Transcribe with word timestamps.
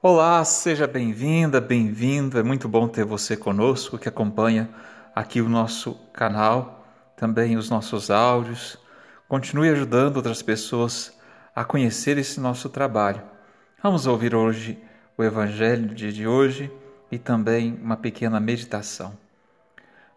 Olá, 0.00 0.44
seja 0.44 0.86
bem-vinda, 0.86 1.60
bem-vindo. 1.60 2.38
É 2.38 2.42
muito 2.44 2.68
bom 2.68 2.86
ter 2.86 3.04
você 3.04 3.36
conosco 3.36 3.98
que 3.98 4.08
acompanha 4.08 4.70
aqui 5.12 5.40
o 5.40 5.48
nosso 5.48 5.92
canal, 6.12 6.86
também 7.16 7.56
os 7.56 7.68
nossos 7.68 8.08
áudios. 8.08 8.78
Continue 9.26 9.70
ajudando 9.70 10.18
outras 10.18 10.40
pessoas 10.40 11.18
a 11.52 11.64
conhecer 11.64 12.16
esse 12.16 12.38
nosso 12.38 12.68
trabalho. 12.68 13.20
Vamos 13.82 14.06
ouvir 14.06 14.36
hoje 14.36 14.78
o 15.16 15.24
Evangelho 15.24 15.92
de 15.92 16.28
hoje 16.28 16.70
e 17.10 17.18
também 17.18 17.76
uma 17.82 17.96
pequena 17.96 18.38
meditação. 18.38 19.18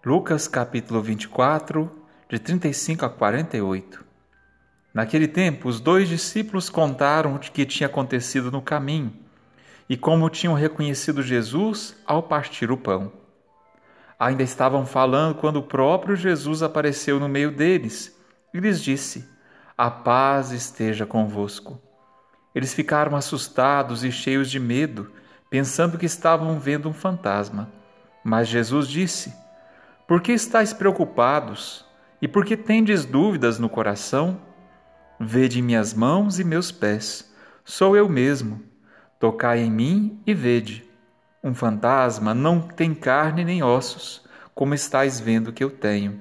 Lucas 0.06 0.48
capítulo 0.48 1.02
24, 1.02 1.90
de 2.30 2.38
35 2.38 3.04
a 3.04 3.10
48. 3.10 4.06
Naquele 4.94 5.28
tempo, 5.28 5.68
os 5.68 5.82
dois 5.82 6.08
discípulos 6.08 6.70
contaram 6.70 7.34
o 7.34 7.40
que 7.40 7.66
tinha 7.66 7.88
acontecido 7.88 8.52
no 8.52 8.62
caminho 8.62 9.12
e 9.92 9.98
como 9.98 10.30
tinham 10.30 10.54
reconhecido 10.54 11.22
Jesus 11.22 11.98
ao 12.08 12.24
partir 12.24 12.72
o 12.72 12.78
pão. 12.78 13.12
Ainda 14.18 14.42
estavam 14.42 14.86
falando 14.86 15.36
quando 15.36 15.58
o 15.58 15.64
próprio 15.64 16.16
Jesus 16.16 16.64
apareceu 16.64 17.20
no 17.20 17.28
meio 17.28 17.52
deles 17.52 18.18
e 18.54 18.60
lhes 18.62 18.82
disse: 18.82 19.28
A 19.78 19.92
paz 19.92 20.54
esteja 20.54 21.06
convosco. 21.06 21.78
Eles 22.56 22.74
ficaram 22.74 23.18
assustados 23.18 24.06
e 24.06 24.14
cheios 24.14 24.50
de 24.50 24.62
medo, 24.62 25.12
pensando 25.50 25.98
que 25.98 26.06
estavam 26.06 26.58
vendo 26.58 26.88
um 26.88 26.94
fantasma. 26.94 27.70
Mas 28.24 28.48
Jesus 28.48 28.88
disse: 28.88 29.36
Por 30.08 30.22
que 30.22 30.32
estáis 30.32 30.72
preocupados 30.72 31.86
e 32.22 32.30
por 32.30 32.46
que 32.46 32.56
tendes 32.56 33.04
dúvidas 33.04 33.60
no 33.60 33.68
coração? 33.68 34.40
Vede 35.20 35.62
minhas 35.62 35.94
mãos 35.94 36.40
e 36.40 36.46
meus 36.46 36.72
pés, 36.72 37.30
sou 37.66 37.98
eu 37.98 38.08
mesmo 38.08 38.71
Tocai 39.22 39.60
em 39.60 39.70
mim 39.70 40.20
e 40.26 40.34
vede. 40.34 40.84
Um 41.44 41.54
fantasma 41.54 42.34
não 42.34 42.60
tem 42.60 42.92
carne 42.92 43.46
nem 43.46 43.62
ossos, 43.62 44.24
como 44.56 44.74
estáis 44.74 45.20
vendo 45.20 45.54
que 45.54 45.64
eu 45.64 45.70
tenho. 45.70 46.20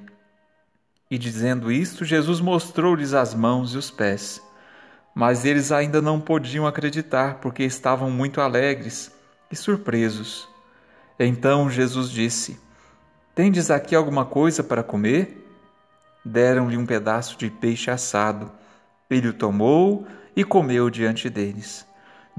E 1.10 1.16
dizendo 1.16 1.72
isto, 1.72 2.04
Jesus 2.04 2.42
mostrou-lhes 2.42 3.14
as 3.14 3.34
mãos 3.34 3.72
e 3.72 3.78
os 3.78 3.90
pés. 3.90 4.42
Mas 5.14 5.46
eles 5.46 5.72
ainda 5.72 6.02
não 6.02 6.20
podiam 6.20 6.66
acreditar, 6.66 7.36
porque 7.36 7.62
estavam 7.62 8.10
muito 8.10 8.38
alegres 8.38 9.10
e 9.50 9.56
surpresos. 9.56 10.46
Então 11.18 11.70
Jesus 11.70 12.10
disse: 12.10 12.60
Tendes 13.34 13.70
aqui 13.70 13.94
alguma 13.94 14.26
coisa 14.26 14.62
para 14.62 14.82
comer? 14.82 15.50
Deram-lhe 16.22 16.76
um 16.76 16.84
pedaço 16.84 17.38
de 17.38 17.48
peixe 17.48 17.90
assado. 17.90 18.52
Ele 19.08 19.28
o 19.28 19.32
tomou 19.32 20.06
e 20.36 20.44
comeu 20.44 20.90
diante 20.90 21.30
deles. 21.30 21.88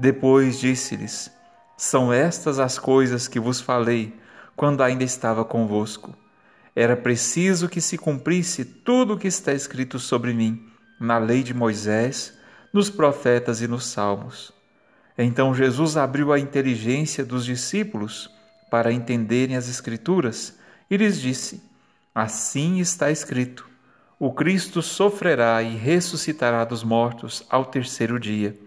Depois 0.02 0.58
disse-lhes: 0.58 1.30
São 1.76 2.12
estas 2.12 2.58
as 2.58 2.76
coisas 2.76 3.28
que 3.28 3.38
vos 3.38 3.60
falei 3.60 4.12
quando 4.56 4.82
ainda 4.82 5.04
estava 5.04 5.44
convosco. 5.44 6.12
Era 6.74 6.96
preciso 6.96 7.68
que 7.68 7.80
se 7.80 7.96
cumprisse 7.96 8.64
tudo 8.64 9.14
o 9.14 9.16
que 9.16 9.28
está 9.28 9.52
escrito 9.52 10.00
sobre 10.00 10.34
mim 10.34 10.66
na 10.98 11.18
lei 11.18 11.44
de 11.44 11.54
Moisés, 11.54 12.36
nos 12.72 12.90
profetas 12.90 13.62
e 13.62 13.68
nos 13.68 13.86
salmos. 13.86 14.52
Então 15.16 15.54
Jesus 15.54 15.96
abriu 15.96 16.32
a 16.32 16.40
inteligência 16.40 17.24
dos 17.24 17.44
discípulos 17.44 18.28
para 18.72 18.92
entenderem 18.92 19.54
as 19.54 19.68
Escrituras 19.68 20.58
e 20.90 20.96
lhes 20.96 21.20
disse: 21.20 21.62
Assim 22.12 22.80
está 22.80 23.08
escrito: 23.08 23.70
O 24.18 24.32
Cristo 24.32 24.82
sofrerá 24.82 25.62
e 25.62 25.76
ressuscitará 25.76 26.64
dos 26.64 26.82
mortos 26.82 27.44
ao 27.48 27.64
terceiro 27.64 28.18
dia 28.18 28.58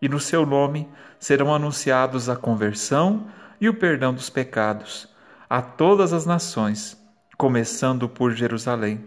e 0.00 0.08
no 0.08 0.20
seu 0.20 0.44
nome 0.44 0.88
serão 1.18 1.54
anunciados 1.54 2.28
a 2.28 2.36
conversão 2.36 3.26
e 3.60 3.68
o 3.68 3.74
perdão 3.74 4.12
dos 4.12 4.28
pecados 4.30 5.08
a 5.48 5.62
todas 5.62 6.12
as 6.12 6.26
nações, 6.26 7.00
começando 7.36 8.08
por 8.08 8.32
Jerusalém. 8.32 9.04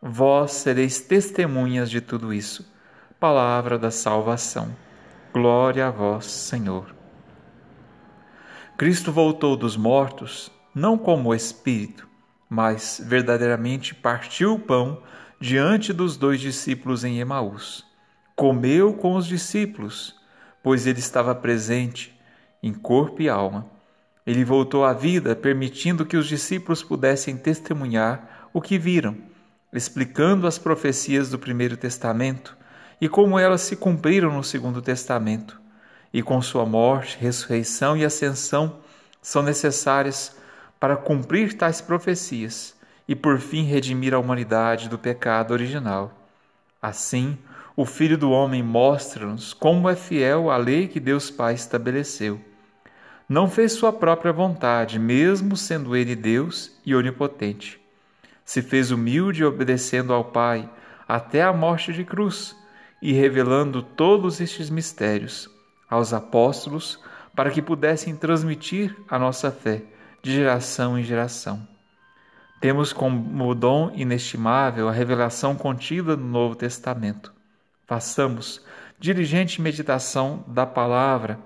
Vós 0.00 0.52
sereis 0.52 1.00
testemunhas 1.00 1.90
de 1.90 2.00
tudo 2.00 2.32
isso. 2.32 2.66
Palavra 3.20 3.78
da 3.78 3.90
salvação. 3.90 4.74
Glória 5.32 5.86
a 5.86 5.90
vós, 5.90 6.26
Senhor. 6.26 6.94
Cristo 8.76 9.12
voltou 9.12 9.56
dos 9.56 9.76
mortos, 9.76 10.50
não 10.74 10.98
como 10.98 11.34
espírito, 11.34 12.08
mas 12.48 13.00
verdadeiramente 13.04 13.94
partiu 13.94 14.54
o 14.54 14.58
pão 14.58 15.02
diante 15.38 15.92
dos 15.92 16.16
dois 16.16 16.40
discípulos 16.40 17.04
em 17.04 17.20
Emaús. 17.20 17.84
Comeu 18.34 18.94
com 18.94 19.14
os 19.14 19.26
discípulos 19.26 20.20
pois 20.62 20.86
ele 20.86 21.00
estava 21.00 21.34
presente 21.34 22.18
em 22.62 22.72
corpo 22.72 23.20
e 23.20 23.28
alma. 23.28 23.66
Ele 24.26 24.44
voltou 24.44 24.84
à 24.84 24.92
vida, 24.92 25.34
permitindo 25.34 26.06
que 26.06 26.16
os 26.16 26.26
discípulos 26.26 26.82
pudessem 26.82 27.36
testemunhar 27.36 28.48
o 28.52 28.60
que 28.60 28.78
viram, 28.78 29.16
explicando 29.72 30.46
as 30.46 30.58
profecias 30.58 31.30
do 31.30 31.38
Primeiro 31.38 31.76
Testamento 31.76 32.56
e 33.00 33.08
como 33.08 33.38
elas 33.38 33.62
se 33.62 33.74
cumpriram 33.74 34.32
no 34.32 34.44
Segundo 34.44 34.80
Testamento. 34.80 35.60
E 36.12 36.22
com 36.22 36.40
sua 36.40 36.64
morte, 36.64 37.18
ressurreição 37.18 37.96
e 37.96 38.04
ascensão 38.04 38.78
são 39.20 39.42
necessárias 39.42 40.36
para 40.78 40.96
cumprir 40.96 41.54
tais 41.54 41.80
profecias 41.80 42.76
e 43.08 43.16
por 43.16 43.40
fim 43.40 43.64
redimir 43.64 44.14
a 44.14 44.18
humanidade 44.18 44.88
do 44.88 44.98
pecado 44.98 45.52
original. 45.52 46.21
Assim, 46.82 47.38
o 47.76 47.86
Filho 47.86 48.18
do 48.18 48.32
Homem 48.32 48.60
mostra-nos 48.60 49.54
como 49.54 49.88
é 49.88 49.94
fiel 49.94 50.50
à 50.50 50.56
lei 50.56 50.88
que 50.88 50.98
Deus 50.98 51.30
Pai 51.30 51.54
estabeleceu. 51.54 52.40
Não 53.28 53.48
fez 53.48 53.72
sua 53.72 53.92
própria 53.92 54.32
vontade, 54.32 54.98
mesmo 54.98 55.56
sendo 55.56 55.94
ele 55.94 56.16
Deus 56.16 56.76
e 56.84 56.92
onipotente. 56.92 57.80
Se 58.44 58.60
fez 58.60 58.90
humilde 58.90 59.44
obedecendo 59.44 60.12
ao 60.12 60.24
Pai 60.24 60.68
até 61.06 61.42
a 61.42 61.52
morte 61.52 61.92
de 61.92 62.04
cruz 62.04 62.56
e 63.00 63.12
revelando 63.12 63.80
todos 63.80 64.40
estes 64.40 64.68
mistérios 64.68 65.48
aos 65.88 66.12
apóstolos 66.12 66.98
para 67.34 67.50
que 67.50 67.62
pudessem 67.62 68.16
transmitir 68.16 68.96
a 69.08 69.20
nossa 69.20 69.52
fé 69.52 69.82
de 70.20 70.32
geração 70.34 70.98
em 70.98 71.04
geração. 71.04 71.71
Temos 72.62 72.94
como 72.94 73.54
dom 73.54 73.92
inestimável 73.94 74.88
a 74.88 74.92
revelação 74.92 75.54
contida 75.54 76.16
no 76.16 76.26
Novo 76.26 76.54
Testamento 76.54 77.42
façamos 77.92 78.64
diligente 78.98 79.60
meditação 79.60 80.42
da 80.46 80.64
palavra, 80.64 81.38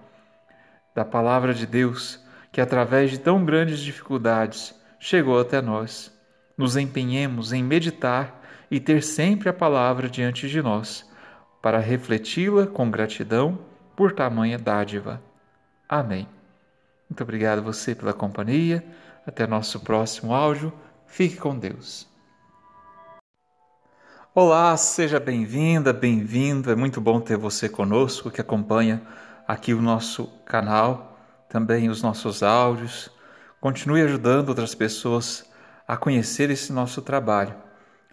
da 0.95 1.05
palavra 1.05 1.53
de 1.53 1.67
Deus, 1.67 2.25
que 2.53 2.61
através 2.61 3.11
de 3.11 3.19
tão 3.19 3.45
grandes 3.45 3.81
dificuldades 3.81 4.73
chegou 5.01 5.41
até 5.41 5.61
nós. 5.61 6.17
Nos 6.57 6.77
empenhemos 6.77 7.53
em 7.53 7.65
meditar 7.65 8.41
e 8.71 8.79
ter 8.79 9.03
sempre 9.03 9.49
a 9.49 9.53
palavra 9.53 10.09
diante 10.09 10.49
de 10.49 10.63
nós, 10.63 11.05
para 11.61 11.81
refleti-la 11.81 12.69
com 12.69 12.89
gratidão 12.89 13.59
por 13.97 14.13
tamanha 14.13 14.59
dádiva. 14.59 15.21
Amém. 15.89 16.29
Muito 17.11 17.25
obrigado 17.25 17.61
você 17.61 17.93
pela 17.93 18.13
companhia. 18.13 18.85
Até 19.27 19.49
nosso 19.49 19.81
próximo 19.81 20.33
áudio. 20.33 20.73
Fique 21.07 21.37
com 21.37 21.59
Deus. 21.59 22.07
Olá, 24.35 24.77
seja 24.77 25.19
bem-vinda, 25.19 25.93
bem-vindo. 25.93 26.71
É 26.71 26.77
muito 26.77 27.01
bom 27.01 27.21
ter 27.21 27.39
você 27.39 27.69
conosco 27.69 28.31
que 28.31 28.41
acompanha 28.41 29.01
aqui 29.49 29.73
o 29.73 29.81
nosso 29.81 30.27
canal, 30.45 31.19
também 31.49 31.89
os 31.89 32.03
nossos 32.03 32.43
áudios. 32.43 33.11
Continue 33.61 34.03
ajudando 34.03 34.51
outras 34.51 34.75
pessoas 34.75 35.51
a 35.89 35.97
conhecer 35.97 36.51
esse 36.51 36.73
nosso 36.73 37.01
trabalho. 37.01 37.55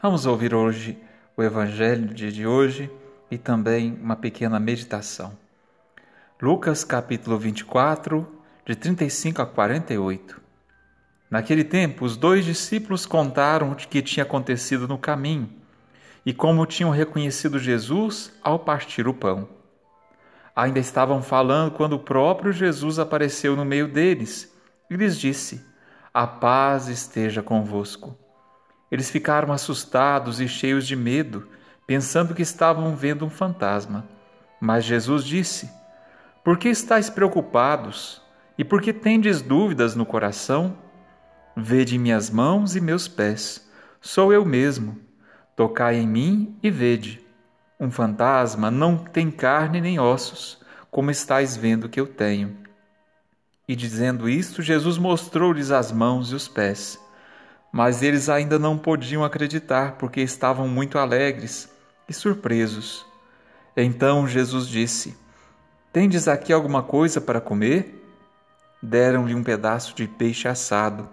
Vamos 0.02 0.26
ouvir 0.26 0.54
hoje 0.54 0.98
o 1.36 1.44
Evangelho 1.44 2.14
de 2.14 2.48
hoje 2.48 2.90
e 3.30 3.38
também 3.38 4.00
uma 4.02 4.16
pequena 4.16 4.60
meditação. 4.60 5.38
Lucas 6.42 6.84
capítulo 6.84 7.38
24, 7.38 8.28
de 8.66 8.76
35 8.76 9.42
a 9.42 9.46
48. 9.46 10.42
Naquele 11.34 11.64
tempo, 11.64 12.06
os 12.06 12.16
dois 12.16 12.46
discípulos 12.46 13.08
contaram 13.08 13.72
o 13.72 13.76
que 13.76 14.04
tinha 14.04 14.24
acontecido 14.24 14.88
no 14.88 15.00
caminho 15.00 15.50
e 16.24 16.32
como 16.32 16.64
tinham 16.64 16.92
reconhecido 16.92 17.58
Jesus 17.58 18.32
ao 18.44 18.60
partir 18.60 19.08
o 19.08 19.16
pão. 19.16 19.50
Ainda 20.56 20.78
estavam 20.78 21.24
falando 21.24 21.72
quando 21.72 21.94
o 21.94 22.00
próprio 22.00 22.54
Jesus 22.54 23.00
apareceu 23.00 23.56
no 23.56 23.66
meio 23.66 23.88
deles 23.88 24.56
e 24.92 24.96
lhes 24.96 25.20
disse: 25.20 25.66
A 26.14 26.28
paz 26.28 26.88
esteja 26.88 27.42
convosco. 27.42 28.16
Eles 28.92 29.10
ficaram 29.10 29.52
assustados 29.52 30.40
e 30.40 30.48
cheios 30.48 30.86
de 30.86 30.96
medo, 30.96 31.48
pensando 31.88 32.36
que 32.36 32.44
estavam 32.44 32.96
vendo 32.96 33.26
um 33.26 33.30
fantasma. 33.32 34.08
Mas 34.62 34.86
Jesus 34.86 35.24
disse: 35.24 35.68
Por 36.44 36.60
que 36.60 36.70
estáis 36.70 37.10
preocupados 37.10 38.22
e 38.56 38.64
por 38.64 38.84
que 38.84 38.94
tendes 38.94 39.42
dúvidas 39.42 39.96
no 39.96 40.06
coração? 40.06 40.78
Vede 41.56 42.00
minhas 42.00 42.32
mãos 42.32 42.76
e 42.76 42.82
meus 42.82 43.08
pés, 43.08 43.70
sou 44.02 44.34
eu 44.34 44.44
mesmo. 44.44 45.00
Tocai 45.56 45.98
em 45.98 46.08
mim 46.08 46.58
e 46.64 46.72
vede. 46.72 47.24
Um 47.80 47.92
fantasma 47.92 48.72
não 48.72 48.98
tem 48.98 49.30
carne 49.30 49.80
nem 49.80 50.00
ossos, 50.00 50.60
como 50.90 51.12
estáis 51.12 51.56
vendo 51.56 51.88
que 51.88 52.00
eu 52.00 52.08
tenho. 52.08 52.58
E 53.68 53.76
dizendo 53.76 54.28
isto, 54.28 54.64
Jesus 54.64 54.98
mostrou-lhes 54.98 55.70
as 55.70 55.92
mãos 55.92 56.32
e 56.32 56.36
os 56.36 56.48
pés. 56.48 57.00
Mas 57.72 58.02
eles 58.02 58.30
ainda 58.30 58.58
não 58.58 58.78
podiam 58.78 59.24
acreditar, 59.24 59.94
porque 59.94 60.22
estavam 60.22 60.68
muito 60.68 60.98
alegres 60.98 61.72
e 62.10 62.14
surpresos. 62.14 63.06
Então 63.78 64.28
Jesus 64.28 64.68
disse: 64.68 65.16
Tendes 65.92 66.28
aqui 66.28 66.52
alguma 66.52 66.82
coisa 66.82 67.22
para 67.22 67.40
comer? 67.40 68.04
Deram-lhe 68.82 69.36
um 69.36 69.44
pedaço 69.44 69.96
de 69.96 70.08
peixe 70.08 70.48
assado. 70.48 71.08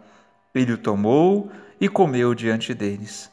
Ele 0.55 0.73
o 0.73 0.79
tomou 0.79 1.51
e 1.81 1.89
comeu 1.89 2.35
diante 2.35 2.75
deles. 2.75 3.31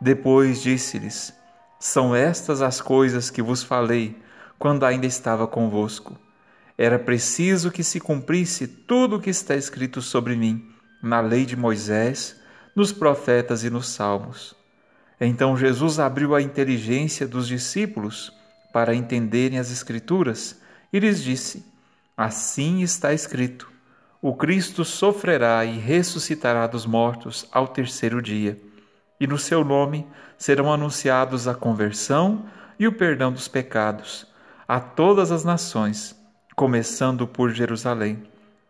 Depois 0.00 0.62
disse-lhes: 0.62 1.32
São 1.78 2.14
estas 2.14 2.62
as 2.62 2.80
coisas 2.80 3.30
que 3.30 3.42
vos 3.42 3.62
falei 3.62 4.16
quando 4.58 4.84
ainda 4.84 5.06
estava 5.06 5.46
convosco. 5.46 6.18
Era 6.76 6.98
preciso 6.98 7.70
que 7.70 7.82
se 7.82 8.00
cumprisse 8.00 8.66
tudo 8.66 9.16
o 9.16 9.20
que 9.20 9.30
está 9.30 9.54
escrito 9.54 10.00
sobre 10.00 10.34
mim 10.36 10.66
na 11.02 11.20
lei 11.20 11.46
de 11.46 11.56
Moisés, 11.56 12.36
nos 12.74 12.92
profetas 12.92 13.64
e 13.64 13.70
nos 13.70 13.88
salmos. 13.88 14.54
Então 15.20 15.56
Jesus 15.56 15.98
abriu 15.98 16.34
a 16.34 16.40
inteligência 16.40 17.26
dos 17.26 17.46
discípulos 17.46 18.32
para 18.72 18.94
entenderem 18.94 19.58
as 19.58 19.70
Escrituras 19.70 20.58
e 20.92 20.98
lhes 20.98 21.22
disse: 21.22 21.64
Assim 22.16 22.82
está 22.82 23.12
escrito: 23.12 23.69
O 24.22 24.34
Cristo 24.34 24.84
sofrerá 24.84 25.64
e 25.64 25.78
ressuscitará 25.78 26.66
dos 26.66 26.84
mortos 26.84 27.48
ao 27.50 27.66
terceiro 27.66 28.20
dia, 28.20 28.60
e 29.18 29.26
no 29.26 29.38
seu 29.38 29.64
nome 29.64 30.06
serão 30.36 30.70
anunciados 30.70 31.48
a 31.48 31.54
conversão 31.54 32.44
e 32.78 32.86
o 32.86 32.92
perdão 32.92 33.32
dos 33.32 33.48
pecados 33.48 34.26
a 34.68 34.78
todas 34.78 35.32
as 35.32 35.42
nações, 35.42 36.14
começando 36.54 37.26
por 37.26 37.50
Jerusalém. 37.50 38.22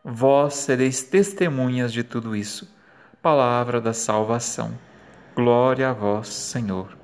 Vós 0.05 0.55
sereis 0.55 1.03
testemunhas 1.03 1.93
de 1.93 2.03
tudo 2.03 2.35
isso. 2.35 2.73
Palavra 3.21 3.81
da 3.81 3.93
salvação. 3.93 4.79
Glória 5.35 5.91
a 5.91 5.93
vós, 5.93 6.29
Senhor. 6.29 6.97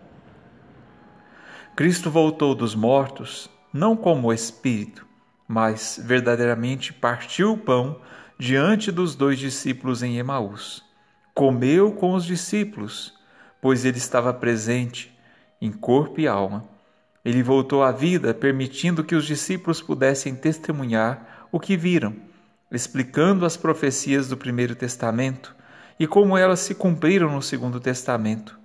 Cristo 1.74 2.10
voltou 2.10 2.54
dos 2.54 2.74
mortos, 2.74 3.50
não 3.70 3.94
como 3.94 4.32
espírito, 4.32 5.06
mas 5.46 6.00
verdadeiramente 6.02 6.92
partiu 6.92 7.52
o 7.52 7.58
pão 7.58 8.00
diante 8.38 8.92
dos 8.92 9.14
dois 9.14 9.38
discípulos 9.38 10.02
em 10.02 10.18
Emaús. 10.18 10.84
Comeu 11.34 11.92
com 11.92 12.14
os 12.14 12.24
discípulos, 12.24 13.14
pois 13.60 13.84
ele 13.84 13.98
estava 13.98 14.32
presente 14.32 15.16
em 15.60 15.72
corpo 15.72 16.20
e 16.20 16.28
alma. 16.28 16.64
Ele 17.24 17.42
voltou 17.42 17.82
à 17.82 17.90
vida, 17.90 18.34
permitindo 18.34 19.02
que 19.02 19.14
os 19.14 19.24
discípulos 19.24 19.80
pudessem 19.80 20.34
testemunhar 20.34 21.46
o 21.50 21.58
que 21.58 21.76
viram, 21.76 22.14
explicando 22.70 23.46
as 23.46 23.56
profecias 23.56 24.28
do 24.28 24.36
Primeiro 24.36 24.74
Testamento 24.74 25.54
e 25.98 26.06
como 26.06 26.36
elas 26.36 26.60
se 26.60 26.74
cumpriram 26.74 27.32
no 27.32 27.40
Segundo 27.40 27.80
Testamento, 27.80 28.58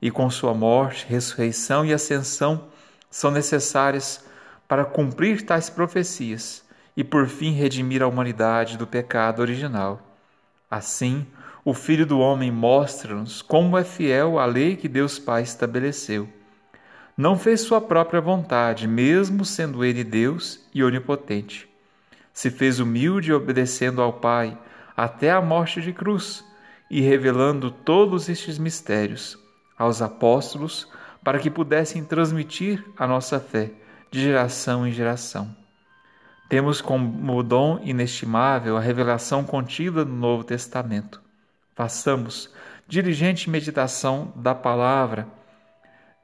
e 0.00 0.10
com 0.10 0.30
sua 0.30 0.54
morte, 0.54 1.04
ressurreição 1.08 1.84
e 1.84 1.92
ascensão 1.92 2.68
são 3.10 3.30
necessárias 3.30 4.24
para 4.68 4.84
cumprir 4.84 5.42
tais 5.42 5.68
profecias 5.68 6.65
e 6.96 7.04
por 7.04 7.28
fim 7.28 7.52
redimir 7.52 8.02
a 8.02 8.06
humanidade 8.06 8.78
do 8.78 8.86
pecado 8.86 9.40
original. 9.40 10.00
Assim, 10.70 11.26
o 11.64 11.74
Filho 11.74 12.06
do 12.06 12.18
Homem 12.18 12.50
mostra-nos 12.50 13.42
como 13.42 13.76
é 13.76 13.84
fiel 13.84 14.38
à 14.38 14.46
lei 14.46 14.76
que 14.76 14.88
Deus 14.88 15.18
Pai 15.18 15.42
estabeleceu. 15.42 16.28
Não 17.16 17.38
fez 17.38 17.62
sua 17.62 17.80
própria 17.80 18.20
vontade, 18.20 18.86
mesmo 18.86 19.44
sendo 19.44 19.84
ele 19.84 20.04
Deus 20.04 20.64
e 20.74 20.84
onipotente. 20.84 21.68
Se 22.32 22.50
fez 22.50 22.78
humilde 22.78 23.32
obedecendo 23.32 24.02
ao 24.02 24.12
Pai 24.12 24.56
até 24.96 25.30
a 25.30 25.40
morte 25.40 25.80
de 25.80 25.92
cruz 25.92 26.44
e 26.90 27.00
revelando 27.00 27.70
todos 27.70 28.28
estes 28.28 28.58
mistérios 28.58 29.38
aos 29.76 30.00
apóstolos 30.00 30.88
para 31.22 31.38
que 31.38 31.50
pudessem 31.50 32.04
transmitir 32.04 32.84
a 32.96 33.06
nossa 33.06 33.40
fé 33.40 33.72
de 34.10 34.22
geração 34.22 34.86
em 34.86 34.92
geração. 34.92 35.65
Temos 36.48 36.80
como 36.80 37.42
dom 37.42 37.80
inestimável 37.82 38.76
a 38.76 38.80
revelação 38.80 39.44
contida 39.44 40.04
no 40.04 40.14
Novo 40.14 40.44
Testamento. 40.44 41.20
Façamos 41.74 42.52
diligente 42.86 43.50
meditação 43.50 44.32
da 44.36 44.54
palavra, 44.54 45.26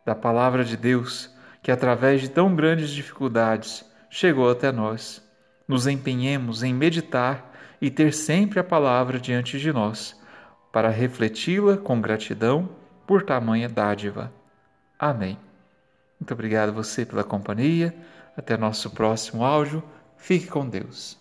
da 0.06 0.14
palavra 0.14 0.64
de 0.64 0.76
Deus, 0.76 1.28
que 1.62 1.72
através 1.72 2.20
de 2.20 2.28
tão 2.28 2.54
grandes 2.54 2.90
dificuldades 2.90 3.84
chegou 4.08 4.48
até 4.48 4.70
nós. 4.70 5.22
Nos 5.66 5.86
empenhemos 5.86 6.62
em 6.62 6.72
meditar 6.72 7.52
e 7.80 7.90
ter 7.90 8.12
sempre 8.12 8.60
a 8.60 8.64
palavra 8.64 9.18
diante 9.18 9.58
de 9.58 9.72
nós 9.72 10.20
para 10.72 10.88
refleti-la 10.88 11.76
com 11.76 12.00
gratidão 12.00 12.68
por 13.06 13.22
tamanha 13.22 13.68
dádiva. 13.68 14.32
Amém. 14.98 15.36
Muito 16.18 16.32
obrigado 16.32 16.72
você 16.72 17.04
pela 17.04 17.24
companhia. 17.24 17.94
Até 18.36 18.56
nosso 18.56 18.90
próximo 18.90 19.44
áudio. 19.44 19.82
Fique 20.22 20.46
com 20.46 20.68
Deus. 20.68 21.20